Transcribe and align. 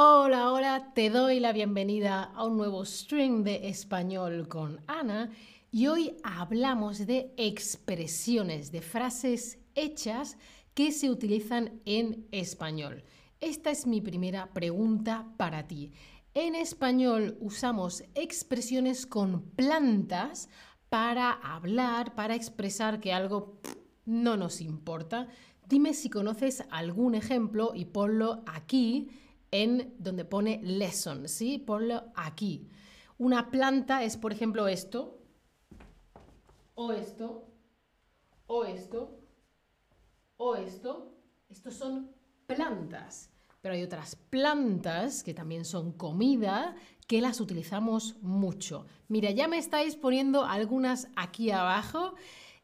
Hola, 0.00 0.52
hola, 0.52 0.92
te 0.94 1.10
doy 1.10 1.40
la 1.40 1.52
bienvenida 1.52 2.22
a 2.22 2.44
un 2.44 2.56
nuevo 2.56 2.84
stream 2.84 3.42
de 3.42 3.68
español 3.68 4.46
con 4.46 4.80
Ana 4.86 5.32
y 5.72 5.88
hoy 5.88 6.16
hablamos 6.22 7.04
de 7.04 7.34
expresiones, 7.36 8.70
de 8.70 8.80
frases 8.80 9.58
hechas 9.74 10.38
que 10.74 10.92
se 10.92 11.10
utilizan 11.10 11.80
en 11.84 12.28
español. 12.30 13.02
Esta 13.40 13.72
es 13.72 13.88
mi 13.88 14.00
primera 14.00 14.52
pregunta 14.52 15.26
para 15.36 15.66
ti. 15.66 15.90
En 16.32 16.54
español 16.54 17.36
usamos 17.40 18.04
expresiones 18.14 19.04
con 19.04 19.50
plantas 19.56 20.48
para 20.90 21.32
hablar, 21.32 22.14
para 22.14 22.36
expresar 22.36 23.00
que 23.00 23.12
algo 23.12 23.58
no 24.04 24.36
nos 24.36 24.60
importa. 24.60 25.26
Dime 25.68 25.92
si 25.92 26.08
conoces 26.08 26.62
algún 26.70 27.16
ejemplo 27.16 27.72
y 27.74 27.86
ponlo 27.86 28.44
aquí 28.46 29.08
en 29.50 29.94
donde 29.98 30.24
pone 30.24 30.60
lesson, 30.62 31.28
¿sí? 31.28 31.58
Ponlo 31.58 32.04
aquí. 32.14 32.68
Una 33.18 33.50
planta 33.50 34.02
es, 34.04 34.16
por 34.16 34.32
ejemplo, 34.32 34.68
esto, 34.68 35.18
o 36.74 36.92
esto, 36.92 37.48
o 38.46 38.64
esto, 38.64 39.18
o 40.36 40.54
esto. 40.56 41.14
Estos 41.48 41.74
son 41.74 42.10
plantas. 42.46 43.30
Pero 43.60 43.74
hay 43.74 43.82
otras 43.82 44.14
plantas 44.14 45.24
que 45.24 45.34
también 45.34 45.64
son 45.64 45.92
comida 45.92 46.76
que 47.08 47.20
las 47.20 47.40
utilizamos 47.40 48.16
mucho. 48.22 48.86
Mira, 49.08 49.30
ya 49.30 49.48
me 49.48 49.58
estáis 49.58 49.96
poniendo 49.96 50.44
algunas 50.44 51.08
aquí 51.16 51.50
abajo. 51.50 52.14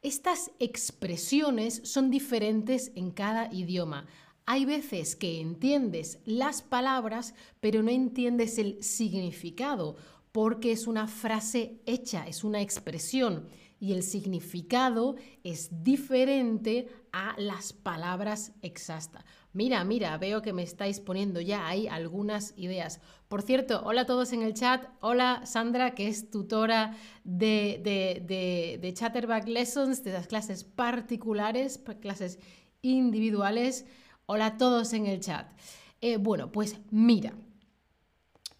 Estas 0.02 0.50
expresiones 0.58 1.80
son 1.84 2.10
diferentes 2.10 2.92
en 2.94 3.10
cada 3.10 3.52
idioma. 3.52 4.06
Hay 4.46 4.66
veces 4.66 5.16
que 5.16 5.40
entiendes 5.40 6.18
las 6.26 6.60
palabras, 6.60 7.34
pero 7.60 7.82
no 7.82 7.90
entiendes 7.90 8.58
el 8.58 8.82
significado, 8.82 9.96
porque 10.32 10.72
es 10.72 10.86
una 10.86 11.06
frase 11.06 11.80
hecha, 11.86 12.26
es 12.26 12.44
una 12.44 12.60
expresión, 12.60 13.48
y 13.80 13.92
el 13.92 14.02
significado 14.02 15.16
es 15.44 15.82
diferente 15.82 16.88
a 17.12 17.34
las 17.38 17.72
palabras 17.72 18.52
exactas. 18.60 19.24
Mira, 19.52 19.82
mira, 19.84 20.18
veo 20.18 20.42
que 20.42 20.52
me 20.52 20.62
estáis 20.62 21.00
poniendo 21.00 21.40
ya 21.40 21.66
ahí 21.66 21.86
algunas 21.86 22.52
ideas. 22.56 23.00
Por 23.28 23.42
cierto, 23.42 23.82
hola 23.84 24.02
a 24.02 24.06
todos 24.06 24.32
en 24.32 24.42
el 24.42 24.54
chat. 24.54 24.86
Hola 25.00 25.42
Sandra, 25.44 25.94
que 25.94 26.08
es 26.08 26.30
tutora 26.30 26.96
de, 27.24 27.80
de, 27.82 28.78
de 28.80 28.94
Chatterback 28.94 29.46
Lessons, 29.48 30.02
de 30.02 30.12
las 30.12 30.26
clases 30.26 30.64
particulares, 30.64 31.80
clases 32.00 32.38
individuales. 32.82 33.86
Hola 34.26 34.46
a 34.46 34.56
todos 34.56 34.94
en 34.94 35.04
el 35.04 35.20
chat. 35.20 35.52
Eh, 36.00 36.16
bueno, 36.16 36.50
pues 36.50 36.78
mira, 36.90 37.34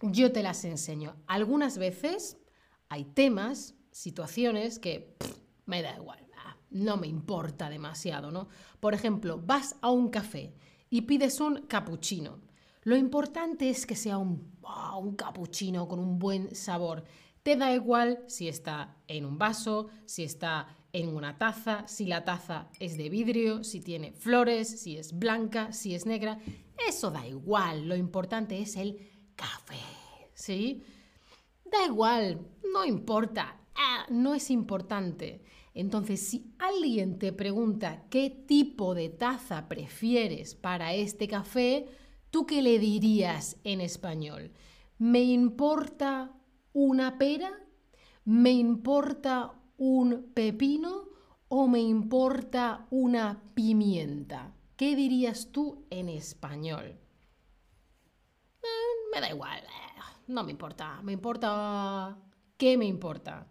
yo 0.02 0.30
te 0.30 0.42
las 0.42 0.62
enseño. 0.66 1.16
Algunas 1.26 1.78
veces 1.78 2.36
hay 2.90 3.06
temas, 3.06 3.74
situaciones 3.90 4.78
que 4.78 5.16
me 5.64 5.80
da 5.80 5.96
igual, 5.96 6.18
ah, 6.36 6.58
no 6.68 6.98
me 6.98 7.06
importa 7.06 7.70
demasiado, 7.70 8.30
¿no? 8.30 8.48
Por 8.78 8.92
ejemplo, 8.92 9.40
vas 9.42 9.76
a 9.80 9.88
un 9.90 10.10
café 10.10 10.54
y 10.90 11.02
pides 11.02 11.40
un 11.40 11.62
cappuccino. 11.62 12.40
Lo 12.82 12.94
importante 12.94 13.70
es 13.70 13.86
que 13.86 13.96
sea 13.96 14.18
un, 14.18 14.58
oh, 14.60 14.98
un 14.98 15.16
cappuccino 15.16 15.88
con 15.88 15.98
un 15.98 16.18
buen 16.18 16.54
sabor. 16.54 17.04
Te 17.42 17.56
da 17.56 17.72
igual 17.72 18.22
si 18.26 18.48
está 18.48 18.98
en 19.08 19.24
un 19.24 19.38
vaso, 19.38 19.88
si 20.04 20.24
está 20.24 20.76
en 20.94 21.08
una 21.08 21.36
taza, 21.36 21.86
si 21.88 22.06
la 22.06 22.24
taza 22.24 22.68
es 22.78 22.96
de 22.96 23.10
vidrio, 23.10 23.64
si 23.64 23.80
tiene 23.80 24.12
flores, 24.12 24.80
si 24.80 24.96
es 24.96 25.18
blanca, 25.18 25.72
si 25.72 25.92
es 25.92 26.06
negra, 26.06 26.38
eso 26.88 27.10
da 27.10 27.26
igual, 27.26 27.88
lo 27.88 27.96
importante 27.96 28.60
es 28.60 28.76
el 28.76 29.00
café, 29.34 29.80
¿sí? 30.34 30.84
Da 31.64 31.84
igual, 31.84 32.46
no 32.72 32.84
importa, 32.84 33.60
ah, 33.74 34.06
no 34.08 34.36
es 34.36 34.50
importante. 34.50 35.42
Entonces, 35.74 36.20
si 36.20 36.54
alguien 36.60 37.18
te 37.18 37.32
pregunta 37.32 38.04
qué 38.08 38.30
tipo 38.30 38.94
de 38.94 39.08
taza 39.08 39.68
prefieres 39.68 40.54
para 40.54 40.94
este 40.94 41.26
café, 41.26 41.86
¿tú 42.30 42.46
qué 42.46 42.62
le 42.62 42.78
dirías 42.78 43.56
en 43.64 43.80
español? 43.80 44.52
¿Me 44.98 45.24
importa 45.24 46.32
una 46.72 47.18
pera? 47.18 47.50
¿Me 48.24 48.52
importa 48.52 49.60
un 49.76 50.32
pepino 50.34 51.08
o 51.48 51.68
me 51.68 51.80
importa 51.80 52.86
una 52.90 53.42
pimienta? 53.54 54.54
¿Qué 54.76 54.96
dirías 54.96 55.50
tú 55.52 55.86
en 55.90 56.08
español? 56.08 56.98
Eh, 58.62 58.66
me 59.12 59.20
da 59.20 59.30
igual, 59.30 59.60
eh, 59.60 60.02
no 60.28 60.42
me 60.44 60.50
importa, 60.50 61.00
me 61.02 61.12
importa... 61.12 62.18
¿Qué 62.56 62.76
me 62.78 62.86
importa? 62.86 63.48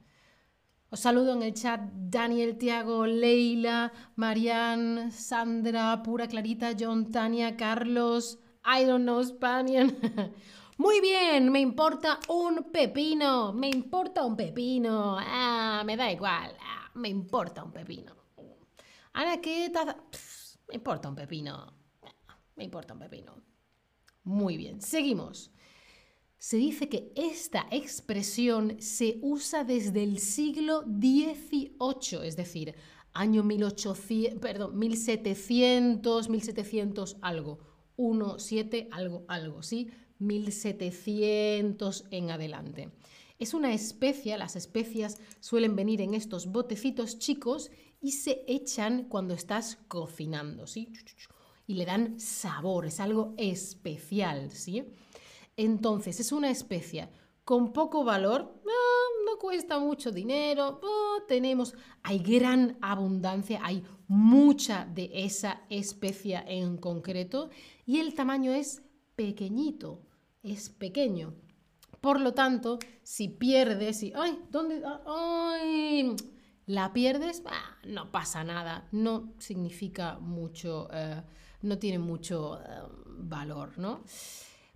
Os 0.90 1.00
saludo 1.00 1.34
en 1.34 1.44
el 1.44 1.54
chat 1.54 1.82
Daniel, 1.94 2.58
Tiago, 2.58 3.06
Leila, 3.06 3.92
Marianne, 4.16 5.12
Sandra, 5.12 6.04
Pura 6.04 6.28
Clarita, 6.28 6.72
John, 6.80 7.12
Tania, 7.12 7.58
Carlos, 7.58 8.40
I 8.64 8.86
don't 8.86 9.04
know 9.04 9.22
Spanish. 9.24 9.92
Muy 10.84 11.00
bien, 11.00 11.50
me 11.50 11.62
importa 11.62 12.20
un 12.28 12.66
pepino, 12.70 13.54
me 13.54 13.70
importa 13.70 14.26
un 14.26 14.36
pepino, 14.36 15.16
ah, 15.18 15.82
me 15.86 15.96
da 15.96 16.12
igual, 16.12 16.58
ah, 16.60 16.92
me 16.96 17.08
importa 17.08 17.64
un 17.64 17.72
pepino. 17.72 18.14
Ana, 19.14 19.40
¿qué 19.40 19.70
taza? 19.70 19.96
me 20.68 20.76
importa 20.76 21.08
un 21.08 21.16
pepino, 21.16 21.74
me 22.58 22.66
importa 22.66 22.96
un 22.96 23.00
pepino. 23.00 23.42
Muy 24.26 24.58
bien, 24.58 24.82
seguimos. 24.82 25.54
Se 26.38 26.58
dice 26.58 26.90
que 26.90 27.14
esta 27.16 27.66
expresión 27.72 28.76
se 28.82 29.20
usa 29.22 29.64
desde 29.64 30.04
el 30.04 30.20
siglo 30.20 30.82
XVIII, 30.82 32.28
es 32.28 32.36
decir, 32.36 32.76
año 33.14 33.42
1800, 33.42 34.38
perdón, 34.42 34.78
1700, 34.78 36.28
1700 36.28 37.16
algo, 37.22 37.60
17 37.96 38.90
algo, 38.92 39.24
algo, 39.30 39.64
¿sí? 39.64 39.90
1700 40.26 42.06
en 42.12 42.32
adelante. 42.32 42.92
Es 43.40 43.54
una 43.54 43.74
especia, 43.74 44.38
las 44.38 44.56
especias 44.56 45.20
suelen 45.40 45.76
venir 45.76 46.02
en 46.02 46.14
estos 46.14 46.48
botecitos 46.48 47.20
chicos 47.20 47.72
y 48.00 48.12
se 48.12 48.44
echan 48.48 49.06
cuando 49.06 49.34
estás 49.34 49.80
cocinando, 49.88 50.68
¿sí? 50.68 50.94
Y 51.68 51.76
le 51.76 51.86
dan 51.86 52.20
sabor, 52.20 52.86
es 52.86 53.00
algo 53.00 53.34
especial, 53.38 54.52
¿sí? 54.52 54.86
Entonces, 55.56 56.20
es 56.20 56.32
una 56.32 56.50
especia 56.50 57.10
con 57.44 57.74
poco 57.74 58.04
valor, 58.04 58.62
no, 58.66 58.74
cuesta 59.40 59.78
mucho 59.78 60.12
dinero, 60.12 60.80
tenemos, 61.28 61.76
hay 62.02 62.20
gran 62.20 62.78
abundancia, 62.80 63.60
hay 63.62 63.84
mucha 64.08 64.86
de 64.86 65.10
esa 65.14 65.64
especia 65.70 66.46
en 66.48 66.78
concreto 66.78 67.50
y 67.86 68.00
el 68.00 68.14
tamaño 68.14 68.54
es 68.54 68.84
pequeñito, 69.18 70.02
es 70.44 70.70
pequeño. 70.70 71.34
Por 72.02 72.20
lo 72.20 72.34
tanto, 72.34 72.80
si 73.02 73.30
pierdes 73.30 74.04
y, 74.04 74.14
ay, 74.16 74.38
¿dónde? 74.52 74.84
Ay, 75.08 76.16
la 76.66 76.94
pierdes, 76.94 77.44
ah, 77.46 77.78
no 77.86 78.12
pasa 78.12 78.44
nada, 78.44 78.88
no 78.92 79.34
significa 79.40 80.20
mucho, 80.20 80.90
eh, 80.94 81.24
no 81.62 81.80
tiene 81.80 82.00
mucho 82.00 82.60
eh, 82.60 82.82
valor, 83.08 83.78
¿no? 83.78 84.04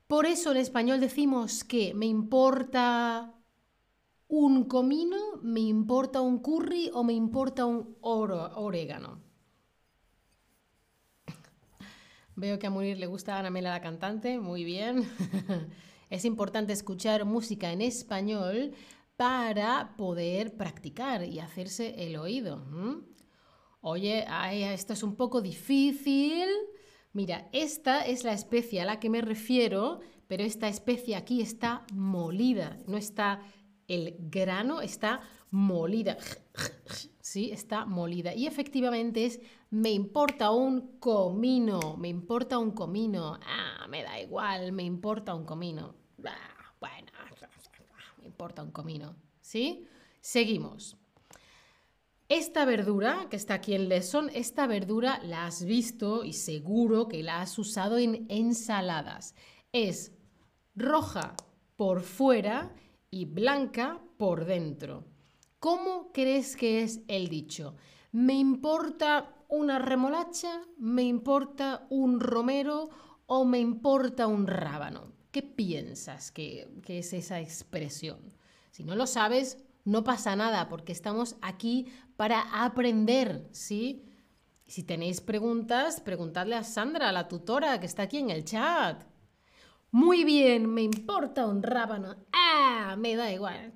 Por 0.08 0.26
eso 0.26 0.52
en 0.52 0.58
español 0.58 1.02
decimos 1.02 1.66
que 1.66 1.94
me 1.94 2.06
importa 2.06 3.34
un 4.30 4.66
comino, 4.66 5.18
me 5.42 5.60
importa 5.60 6.22
un 6.22 6.40
curry 6.40 6.90
o 6.94 7.04
me 7.04 7.14
importa 7.14 7.66
un 7.66 7.98
orégano. 8.02 9.27
Veo 12.38 12.60
que 12.60 12.68
a 12.68 12.70
Munir 12.70 13.00
le 13.00 13.08
gusta 13.08 13.40
Ana 13.40 13.50
Mela 13.50 13.72
la 13.72 13.82
cantante, 13.82 14.40
muy 14.40 14.64
bien. 14.64 15.10
es 16.12 16.24
importante 16.24 16.72
escuchar 16.72 17.26
música 17.26 17.72
en 17.72 17.82
español 17.82 18.76
para 19.16 19.96
poder 19.98 20.56
practicar 20.56 21.24
y 21.24 21.40
hacerse 21.40 21.96
el 22.06 22.16
oído. 22.16 22.64
Oye, 23.82 24.24
esto 24.72 24.94
es 24.94 25.02
un 25.02 25.16
poco 25.16 25.42
difícil. 25.42 26.48
Mira, 27.12 27.50
esta 27.54 28.06
es 28.06 28.24
la 28.24 28.34
especie 28.34 28.82
a 28.82 28.86
la 28.86 29.00
que 29.00 29.10
me 29.10 29.22
refiero, 29.22 30.02
pero 30.28 30.44
esta 30.44 30.68
especie 30.68 31.16
aquí 31.16 31.42
está 31.42 31.88
molida, 31.92 32.78
no 32.86 32.98
está 32.98 33.42
el 33.88 34.16
grano, 34.20 34.82
está 34.82 35.22
molida. 35.52 36.18
¿sí? 37.22 37.52
Está 37.52 37.86
molida. 37.86 38.34
Y 38.34 38.48
efectivamente 38.48 39.26
es, 39.26 39.40
me 39.70 39.92
importa 39.92 40.52
un 40.52 40.98
comino, 41.00 41.98
me 41.98 42.08
importa 42.08 42.58
un 42.58 42.72
comino. 42.72 43.38
Ah, 43.46 43.86
me 43.90 44.04
da 44.04 44.20
igual, 44.20 44.72
me 44.72 44.84
importa 44.84 45.36
un 45.36 45.46
comino. 45.46 45.96
Ah, 46.26 46.74
bueno, 46.80 47.12
me 48.20 48.28
importa 48.28 48.64
un 48.64 48.72
comino. 48.72 49.16
¿Sí? 49.42 49.86
Seguimos. 50.22 50.98
Esta 52.30 52.66
verdura 52.66 53.28
que 53.30 53.38
está 53.38 53.54
aquí 53.56 53.74
en 53.74 53.88
Lesson, 53.88 54.30
esta 54.34 54.68
verdura 54.68 55.20
la 55.24 55.46
has 55.46 55.64
visto 55.64 56.26
y 56.26 56.34
seguro 56.34 57.08
que 57.08 57.24
la 57.24 57.42
has 57.42 57.58
usado 57.58 57.98
en 57.98 58.26
ensaladas. 58.30 59.34
Es 59.72 60.12
roja 60.76 61.36
por 61.78 62.02
fuera 62.02 62.74
y 63.10 63.26
blanca 63.26 64.02
por 64.18 64.46
dentro. 64.46 65.06
¿Cómo 65.60 66.12
crees 66.12 66.56
que 66.56 66.84
es 66.84 67.02
el 67.08 67.30
dicho? 67.30 67.76
¿Me 68.12 68.34
importa 68.34 69.34
una 69.48 69.80
remolacha? 69.80 70.62
¿Me 70.78 71.04
importa 71.04 71.88
un 71.90 72.20
romero? 72.20 72.90
¿O 73.26 73.44
me 73.44 73.60
importa 73.60 74.28
un 74.28 74.46
rábano? 74.46 75.14
¿Qué 75.32 75.42
piensas 75.42 76.32
que, 76.32 76.70
es 76.88 77.14
esa 77.14 77.40
expresión? 77.40 78.20
Si 78.72 78.84
no 78.84 78.96
lo 78.96 79.08
sabes, 79.08 79.58
no 79.84 80.04
pasa 80.04 80.36
nada, 80.36 80.70
porque 80.70 80.92
estamos 80.92 81.36
aquí 81.42 81.88
para 82.18 82.64
aprender, 82.64 83.48
¿sí? 83.52 84.06
Si 84.68 84.84
tenéis 84.84 85.22
preguntas, 85.22 86.02
preguntadle 86.02 86.56
a 86.56 86.64
Sandra, 86.64 87.12
la 87.12 87.28
tutora, 87.28 87.80
que 87.80 87.88
está 87.88 88.04
aquí 88.04 88.18
en 88.18 88.30
el 88.30 88.46
chat. 88.46 89.04
Muy 89.92 90.24
bien, 90.24 90.68
me 90.74 90.84
importa 90.84 91.48
un 91.48 91.64
rábano. 91.64 92.16
Ah, 92.34 92.96
me 92.98 93.16
da 93.16 93.32
igual. 93.32 93.74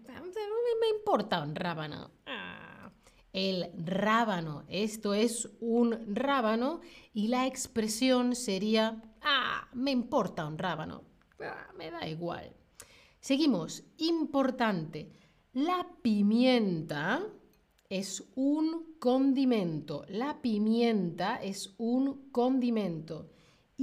Me 0.82 0.98
importa 0.98 1.42
un 1.42 1.56
rábano. 1.56 2.12
Ah. 2.26 2.92
El 3.34 3.72
rábano, 3.86 4.66
esto 4.68 5.14
es 5.14 5.50
un 5.62 6.16
rábano 6.16 6.82
y 7.14 7.30
la 7.30 7.48
expresión 7.48 8.36
sería, 8.36 9.02
ah, 9.22 9.70
me 9.74 9.92
importa 9.92 10.46
un 10.46 10.58
rábano. 10.58 11.04
Ah, 11.40 11.68
me 11.78 11.92
da 11.92 12.08
igual. 12.08 12.52
Seguimos, 13.20 13.84
importante. 13.98 15.12
La 15.54 15.88
pimienta 16.02 17.22
es 17.88 18.24
un 18.36 18.96
condimento. 19.00 20.06
La 20.10 20.42
pimienta 20.42 21.36
es 21.42 21.74
un 21.78 22.32
condimento. 22.32 23.30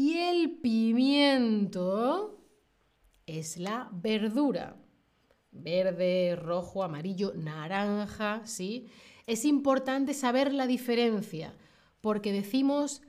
Y 0.01 0.17
el 0.17 0.61
pimiento 0.61 2.39
es 3.27 3.57
la 3.57 3.89
verdura. 3.91 4.77
Verde, 5.51 6.37
rojo, 6.37 6.85
amarillo, 6.85 7.33
naranja, 7.35 8.43
¿sí? 8.45 8.87
Es 9.27 9.45
importante 9.45 10.15
saber 10.15 10.55
la 10.55 10.69
diferencia, 10.69 11.57
porque 12.01 12.31
decimos 12.31 13.03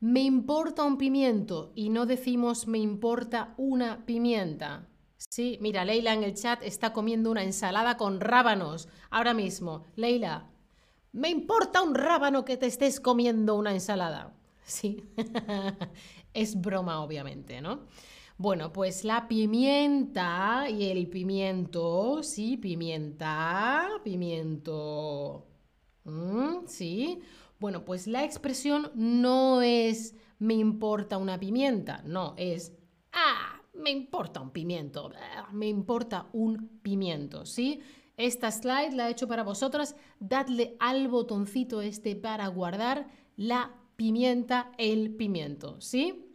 me 0.00 0.22
importa 0.22 0.82
un 0.82 0.98
pimiento 0.98 1.70
y 1.76 1.90
no 1.90 2.06
decimos 2.06 2.66
me 2.66 2.78
importa 2.78 3.54
una 3.56 4.04
pimienta. 4.04 4.88
Sí, 5.18 5.58
mira, 5.60 5.84
Leila 5.84 6.12
en 6.12 6.24
el 6.24 6.34
chat 6.34 6.60
está 6.64 6.92
comiendo 6.92 7.30
una 7.30 7.44
ensalada 7.44 7.96
con 7.96 8.18
rábanos 8.18 8.88
ahora 9.10 9.32
mismo. 9.32 9.84
Leila, 9.94 10.50
me 11.12 11.28
importa 11.28 11.82
un 11.82 11.94
rábano 11.94 12.44
que 12.44 12.56
te 12.56 12.66
estés 12.66 12.98
comiendo 12.98 13.54
una 13.54 13.72
ensalada. 13.72 14.34
Sí, 14.64 15.02
es 16.34 16.60
broma, 16.60 17.02
obviamente, 17.02 17.60
¿no? 17.60 17.86
Bueno, 18.38 18.72
pues 18.72 19.04
la 19.04 19.28
pimienta 19.28 20.66
y 20.68 20.90
el 20.90 21.08
pimiento, 21.08 22.22
sí, 22.22 22.56
pimienta, 22.56 23.88
pimiento. 24.02 25.46
Mm, 26.04 26.66
sí. 26.66 27.20
Bueno, 27.60 27.84
pues 27.84 28.06
la 28.06 28.24
expresión 28.24 28.90
no 28.94 29.62
es 29.62 30.16
me 30.42 30.54
importa 30.54 31.18
una 31.18 31.38
pimienta, 31.38 32.02
no, 32.04 32.34
es 32.36 32.72
ah, 33.12 33.62
me 33.74 33.90
importa 33.90 34.40
un 34.40 34.50
pimiento, 34.50 35.12
ah, 35.36 35.48
me 35.52 35.68
importa 35.68 36.28
un 36.32 36.80
pimiento, 36.82 37.46
¿sí? 37.46 37.80
Esta 38.16 38.50
slide 38.50 38.92
la 38.94 39.08
he 39.08 39.12
hecho 39.12 39.28
para 39.28 39.44
vosotras, 39.44 39.94
dadle 40.18 40.76
al 40.80 41.06
botoncito 41.06 41.80
este 41.80 42.16
para 42.16 42.48
guardar 42.48 43.08
la 43.36 43.81
pimienta, 43.96 44.72
el 44.78 45.14
pimiento, 45.14 45.80
¿sí? 45.80 46.32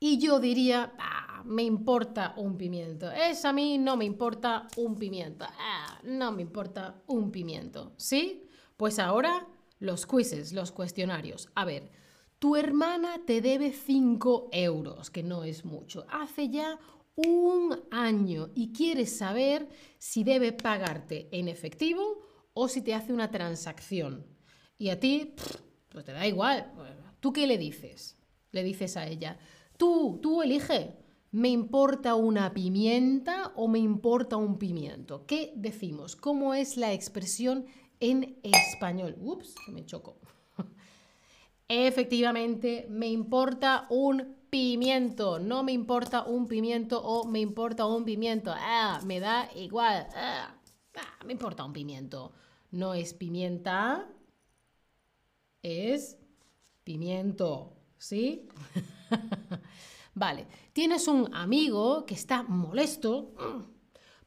Y 0.00 0.18
yo 0.18 0.38
diría, 0.38 0.92
ah, 0.98 1.42
me 1.44 1.64
importa 1.64 2.34
un 2.36 2.56
pimiento. 2.56 3.10
Es 3.10 3.44
a 3.44 3.52
mí 3.52 3.78
no 3.78 3.96
me 3.96 4.04
importa 4.04 4.68
un 4.76 4.96
pimiento. 4.96 5.44
Ah, 5.58 6.00
no 6.04 6.30
me 6.32 6.42
importa 6.42 7.02
un 7.06 7.30
pimiento. 7.30 7.94
¿Sí? 7.96 8.48
Pues 8.76 8.98
ahora 8.98 9.46
los 9.80 10.06
quizzes, 10.06 10.52
los 10.52 10.70
cuestionarios. 10.70 11.48
A 11.54 11.64
ver, 11.64 11.90
tu 12.38 12.54
hermana 12.54 13.22
te 13.26 13.40
debe 13.40 13.72
5 13.72 14.50
euros, 14.52 15.10
que 15.10 15.22
no 15.22 15.42
es 15.42 15.64
mucho. 15.64 16.06
Hace 16.08 16.48
ya 16.48 16.78
un 17.16 17.80
año 17.90 18.50
y 18.54 18.72
quieres 18.72 19.16
saber 19.16 19.68
si 19.98 20.22
debe 20.22 20.52
pagarte 20.52 21.28
en 21.32 21.48
efectivo 21.48 22.22
o 22.54 22.68
si 22.68 22.82
te 22.82 22.94
hace 22.94 23.12
una 23.12 23.32
transacción. 23.32 24.24
Y 24.78 24.90
a 24.90 25.00
ti, 25.00 25.34
pues 25.98 26.06
te 26.06 26.12
da 26.12 26.28
igual. 26.28 26.70
¿Tú 27.18 27.32
qué 27.32 27.48
le 27.48 27.58
dices? 27.58 28.16
Le 28.52 28.62
dices 28.62 28.96
a 28.96 29.08
ella, 29.08 29.36
tú, 29.76 30.20
tú 30.22 30.42
elige. 30.42 30.94
¿Me 31.32 31.48
importa 31.48 32.14
una 32.14 32.54
pimienta 32.54 33.52
o 33.56 33.66
me 33.66 33.80
importa 33.80 34.36
un 34.36 34.58
pimiento? 34.58 35.26
¿Qué 35.26 35.52
decimos? 35.56 36.14
¿Cómo 36.14 36.54
es 36.54 36.76
la 36.76 36.92
expresión 36.92 37.66
en 37.98 38.38
español? 38.44 39.16
Ups, 39.20 39.56
me 39.72 39.84
choco. 39.86 40.20
Efectivamente, 41.68 42.86
me 42.88 43.08
importa 43.08 43.88
un 43.90 44.36
pimiento. 44.50 45.40
No 45.40 45.64
me 45.64 45.72
importa 45.72 46.22
un 46.22 46.46
pimiento 46.46 47.02
o 47.02 47.24
me 47.26 47.40
importa 47.40 47.86
un 47.86 48.04
pimiento. 48.04 48.54
Ah, 48.56 49.00
me 49.04 49.18
da 49.18 49.50
igual. 49.56 50.06
Ah, 50.14 50.54
ah 50.94 51.24
me 51.26 51.32
importa 51.32 51.64
un 51.64 51.72
pimiento. 51.72 52.30
No 52.70 52.94
es 52.94 53.14
pimienta, 53.14 54.06
es 55.62 56.16
pimiento, 56.84 57.76
¿sí? 57.96 58.48
vale, 60.14 60.46
tienes 60.72 61.08
un 61.08 61.34
amigo 61.34 62.06
que 62.06 62.14
está 62.14 62.42
molesto 62.42 63.34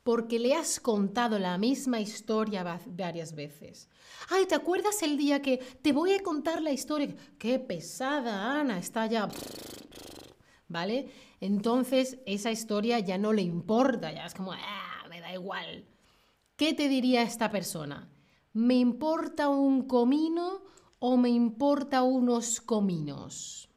porque 0.03 0.39
le 0.39 0.55
has 0.55 0.79
contado 0.79 1.37
la 1.37 1.57
misma 1.57 1.99
historia 1.99 2.79
varias 2.87 3.35
veces. 3.35 3.89
Ay, 4.29 4.45
¿te 4.45 4.55
acuerdas 4.55 5.01
el 5.03 5.17
día 5.17 5.41
que 5.41 5.57
te 5.57 5.93
voy 5.93 6.13
a 6.13 6.23
contar 6.23 6.61
la 6.61 6.71
historia? 6.71 7.15
Qué 7.37 7.59
pesada, 7.59 8.59
Ana, 8.59 8.77
está 8.79 9.05
ya... 9.05 9.29
¿Vale? 10.67 11.09
Entonces 11.41 12.19
esa 12.25 12.49
historia 12.49 12.99
ya 12.99 13.17
no 13.17 13.33
le 13.33 13.41
importa, 13.41 14.11
ya 14.11 14.25
es 14.25 14.33
como, 14.33 14.53
ah, 14.53 15.05
me 15.09 15.19
da 15.19 15.33
igual. 15.33 15.85
¿Qué 16.55 16.73
te 16.73 16.87
diría 16.87 17.23
esta 17.23 17.49
persona? 17.49 18.09
¿Me 18.53 18.75
importa 18.75 19.49
un 19.49 19.87
comino 19.87 20.61
o 21.03 21.17
me 21.17 21.29
importa 21.29 22.03
unos 22.03 22.61
cominos? 22.61 23.67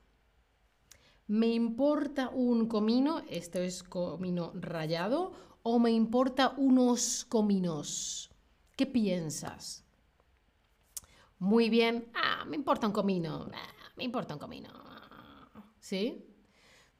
¿Me 1.26 1.46
importa 1.46 2.28
un 2.28 2.68
comino? 2.68 3.22
Esto 3.30 3.60
es 3.60 3.82
comino 3.82 4.52
rayado. 4.54 5.32
¿O 5.62 5.78
me 5.78 5.90
importa 5.90 6.52
unos 6.58 7.24
cominos? 7.24 8.30
¿Qué 8.76 8.84
piensas? 8.84 9.84
Muy 11.38 11.70
bien. 11.70 12.10
Ah, 12.12 12.44
me 12.44 12.56
importa 12.56 12.86
un 12.86 12.92
comino. 12.92 13.48
Ah, 13.54 13.92
me 13.96 14.04
importa 14.04 14.34
un 14.34 14.40
comino. 14.40 14.68
¿Sí? 15.80 16.26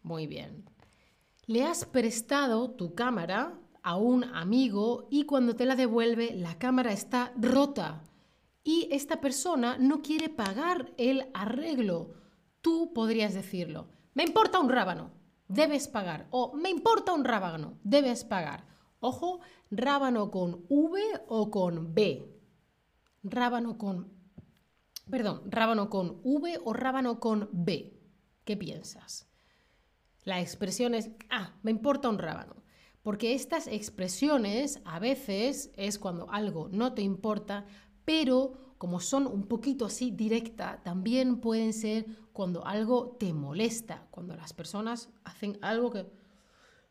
Muy 0.02 0.26
bien. 0.26 0.64
Le 1.44 1.64
has 1.64 1.84
prestado 1.84 2.70
tu 2.70 2.94
cámara 2.94 3.58
a 3.82 3.96
un 3.96 4.24
amigo 4.24 5.06
y 5.10 5.26
cuando 5.26 5.54
te 5.54 5.66
la 5.66 5.76
devuelve 5.76 6.34
la 6.34 6.58
cámara 6.58 6.92
está 6.92 7.34
rota 7.36 8.08
y 8.64 8.88
esta 8.90 9.20
persona 9.20 9.76
no 9.78 10.00
quiere 10.02 10.30
pagar 10.30 10.92
el 10.96 11.30
arreglo. 11.34 12.14
Tú 12.62 12.92
podrías 12.94 13.34
decirlo, 13.34 13.88
me 14.14 14.24
importa 14.24 14.58
un 14.58 14.70
rábano, 14.70 15.12
debes 15.48 15.86
pagar. 15.86 16.26
O 16.30 16.54
me 16.54 16.70
importa 16.70 17.12
un 17.12 17.24
rábano, 17.24 17.78
debes 17.84 18.24
pagar. 18.24 18.66
Ojo, 19.00 19.40
rábano 19.70 20.30
con 20.30 20.64
V 20.68 21.00
o 21.28 21.50
con 21.50 21.94
B. 21.94 22.26
Rábano 23.22 23.76
con... 23.76 24.12
Perdón, 25.10 25.42
rábano 25.50 25.90
con 25.90 26.20
V 26.24 26.58
o 26.64 26.72
rábano 26.72 27.20
con 27.20 27.50
B. 27.52 28.00
¿Qué 28.44 28.56
piensas? 28.56 29.28
La 30.24 30.40
expresión 30.40 30.94
es, 30.94 31.10
ah, 31.28 31.52
me 31.62 31.70
importa 31.70 32.08
un 32.08 32.18
rábano. 32.18 32.64
Porque 33.02 33.34
estas 33.34 33.66
expresiones 33.66 34.80
a 34.86 34.98
veces 34.98 35.70
es 35.76 35.98
cuando 35.98 36.30
algo 36.30 36.70
no 36.70 36.94
te 36.94 37.02
importa, 37.02 37.66
pero 38.04 38.54
como 38.78 39.00
son 39.00 39.26
un 39.26 39.44
poquito 39.44 39.86
así 39.86 40.10
directa, 40.10 40.80
también 40.84 41.40
pueden 41.40 41.72
ser 41.72 42.06
cuando 42.32 42.66
algo 42.66 43.16
te 43.18 43.32
molesta, 43.32 44.06
cuando 44.10 44.36
las 44.36 44.52
personas 44.52 45.08
hacen 45.24 45.58
algo 45.62 45.90
que 45.90 46.06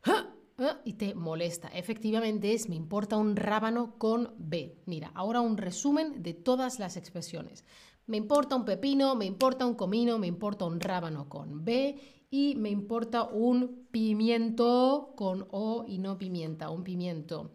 ¡ah! 0.06 0.34
¡ah! 0.58 0.80
y 0.86 0.94
te 0.94 1.14
molesta. 1.14 1.68
Efectivamente 1.68 2.54
es 2.54 2.70
me 2.70 2.76
importa 2.76 3.18
un 3.18 3.36
rábano 3.36 3.98
con 3.98 4.34
B. 4.38 4.82
Mira, 4.86 5.12
ahora 5.14 5.42
un 5.42 5.58
resumen 5.58 6.24
de 6.24 6.34
todas 6.34 6.80
las 6.80 6.98
expresiones. 6.98 7.64
Me 8.06 8.18
importa 8.18 8.56
un 8.56 8.66
pepino, 8.66 9.16
me 9.16 9.26
importa 9.26 9.66
un 9.66 9.76
comino, 9.76 10.18
me 10.18 10.28
importa 10.28 10.66
un 10.66 10.80
rábano 10.80 11.30
con 11.30 11.64
B 11.64 11.98
y 12.30 12.56
me 12.56 12.70
importa 12.70 13.24
un 13.24 13.88
pimiento 13.92 15.14
con 15.16 15.48
O 15.52 15.86
y 15.88 16.00
no 16.00 16.18
pimienta, 16.18 16.70
un 16.70 16.84
pimiento. 16.84 17.52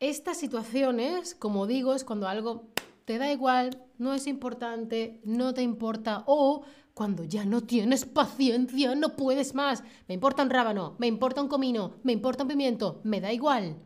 Estas 0.00 0.38
situaciones, 0.38 1.34
como 1.34 1.66
digo, 1.66 1.92
es 1.92 2.04
cuando 2.04 2.28
algo 2.28 2.68
te 3.04 3.18
da 3.18 3.32
igual, 3.32 3.82
no 3.98 4.14
es 4.14 4.28
importante, 4.28 5.20
no 5.24 5.54
te 5.54 5.62
importa 5.62 6.22
o 6.26 6.62
cuando 6.94 7.24
ya 7.24 7.44
no 7.44 7.62
tienes 7.62 8.04
paciencia, 8.04 8.94
no 8.94 9.16
puedes 9.16 9.54
más. 9.54 9.82
Me 10.06 10.14
importa 10.14 10.44
un 10.44 10.50
rábano, 10.50 10.94
me 11.00 11.08
importa 11.08 11.42
un 11.42 11.48
comino, 11.48 11.96
me 12.04 12.12
importa 12.12 12.44
un 12.44 12.48
pimiento, 12.48 13.00
me 13.02 13.20
da 13.20 13.32
igual. 13.32 13.76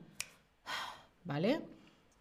¿Vale? 1.24 1.62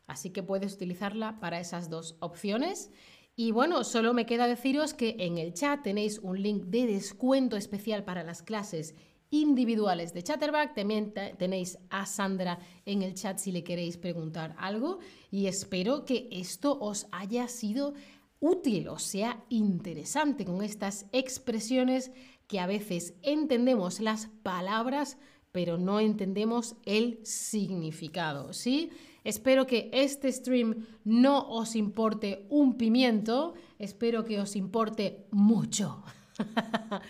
Así 0.08 0.30
que 0.30 0.42
puedes 0.42 0.74
utilizarla 0.76 1.42
para 1.42 1.60
esas 1.60 1.90
dos 1.90 2.16
opciones. 2.22 2.92
Y 3.36 3.52
bueno, 3.52 3.84
solo 3.84 4.14
me 4.14 4.26
queda 4.26 4.48
deciros 4.48 4.94
que 4.94 5.18
en 5.20 5.38
el 5.38 5.54
chat 5.54 5.84
tenéis 5.84 6.20
un 6.20 6.42
link 6.42 6.64
de 6.66 6.86
descuento 6.86 7.58
especial 7.58 8.06
para 8.06 8.24
las 8.24 8.42
clases 8.42 8.96
individuales 9.32 10.14
de 10.14 10.22
Chatterback. 10.22 10.76
También 10.76 11.14
tenéis 11.38 11.80
a 11.90 12.06
Sandra 12.06 12.60
en 12.86 13.02
el 13.02 13.16
chat 13.16 13.40
si 13.40 13.52
le 13.52 13.64
queréis 13.64 13.98
preguntar 13.98 14.56
algo. 14.60 15.00
Y 15.32 15.48
espero 15.48 16.06
que 16.06 16.30
esto 16.32 16.78
os 16.80 17.08
haya 17.12 17.48
sido 17.48 17.96
útil 18.40 18.88
o 18.88 19.00
sea 19.00 19.44
interesante 19.50 20.46
con 20.46 20.64
estas 20.64 21.08
expresiones 21.12 22.12
que 22.48 22.60
a 22.60 22.68
veces 22.68 23.16
entendemos 23.22 24.00
las 24.00 24.28
palabras 24.44 25.18
pero 25.52 25.78
no 25.78 26.00
entendemos 26.00 26.76
el 26.86 27.20
significado, 27.24 28.54
¿sí? 28.54 28.90
Espero 29.24 29.68
que 29.68 29.90
este 29.94 30.32
stream 30.32 30.88
no 31.04 31.48
os 31.50 31.76
importe 31.76 32.46
un 32.50 32.78
pimiento, 32.78 33.54
espero 33.78 34.24
que 34.24 34.40
os 34.40 34.56
importe 34.56 35.28
mucho. 35.32 36.04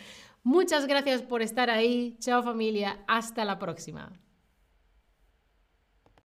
Muchas 0.44 0.88
gracias 0.88 1.22
por 1.22 1.42
estar 1.42 1.70
ahí. 1.70 2.16
Chao 2.20 2.42
familia, 2.42 3.04
hasta 3.08 3.46
la 3.46 3.60
próxima. 3.60 4.12